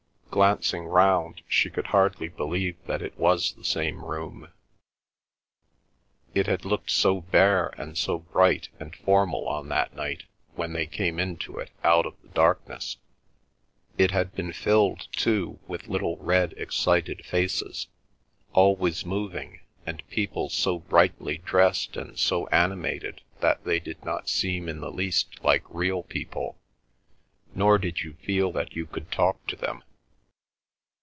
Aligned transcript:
Glancing 0.33 0.85
round, 0.85 1.41
she 1.45 1.69
could 1.69 1.87
hardly 1.87 2.29
believe 2.29 2.77
that 2.85 3.01
it 3.01 3.17
was 3.17 3.53
the 3.53 3.65
same 3.65 4.01
room. 4.05 4.47
It 6.33 6.47
had 6.47 6.63
looked 6.63 6.89
so 6.89 7.19
bare 7.19 7.67
and 7.77 7.97
so 7.97 8.19
bright 8.19 8.69
and 8.79 8.95
formal 8.95 9.45
on 9.49 9.67
that 9.67 9.93
night 9.93 10.23
when 10.55 10.71
they 10.71 10.85
came 10.87 11.19
into 11.19 11.59
it 11.59 11.69
out 11.83 12.05
of 12.05 12.15
the 12.21 12.29
darkness; 12.29 12.95
it 13.97 14.11
had 14.11 14.33
been 14.33 14.53
filled, 14.53 15.09
too, 15.11 15.59
with 15.67 15.89
little 15.89 16.15
red, 16.15 16.53
excited 16.53 17.25
faces, 17.25 17.87
always 18.53 19.05
moving, 19.05 19.59
and 19.85 20.01
people 20.09 20.47
so 20.47 20.79
brightly 20.79 21.39
dressed 21.39 21.97
and 21.97 22.17
so 22.17 22.47
animated 22.47 23.19
that 23.41 23.65
they 23.65 23.81
did 23.81 24.05
not 24.05 24.29
seem 24.29 24.69
in 24.69 24.79
the 24.79 24.91
least 24.91 25.43
like 25.43 25.65
real 25.67 26.03
people, 26.03 26.57
nor 27.53 27.77
did 27.77 27.99
you 28.03 28.13
feel 28.13 28.53
that 28.53 28.77
you 28.77 28.85
could 28.85 29.11
talk 29.11 29.45
to 29.47 29.57
them. 29.57 29.83